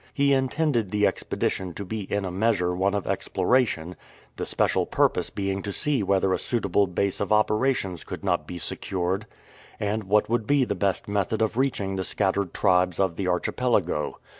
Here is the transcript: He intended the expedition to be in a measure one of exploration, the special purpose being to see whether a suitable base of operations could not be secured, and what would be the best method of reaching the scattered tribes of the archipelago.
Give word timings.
He 0.15 0.33
intended 0.33 0.89
the 0.89 1.05
expedition 1.05 1.75
to 1.75 1.85
be 1.85 2.11
in 2.11 2.25
a 2.25 2.31
measure 2.31 2.73
one 2.75 2.95
of 2.95 3.05
exploration, 3.05 3.95
the 4.35 4.47
special 4.47 4.87
purpose 4.87 5.29
being 5.29 5.61
to 5.61 5.71
see 5.71 6.01
whether 6.01 6.33
a 6.33 6.39
suitable 6.39 6.87
base 6.87 7.19
of 7.19 7.31
operations 7.31 8.03
could 8.03 8.23
not 8.23 8.47
be 8.47 8.57
secured, 8.57 9.27
and 9.79 10.05
what 10.05 10.27
would 10.27 10.47
be 10.47 10.65
the 10.65 10.73
best 10.73 11.07
method 11.07 11.39
of 11.39 11.55
reaching 11.55 11.97
the 11.97 12.03
scattered 12.03 12.51
tribes 12.51 12.99
of 12.99 13.15
the 13.15 13.27
archipelago. 13.27 14.17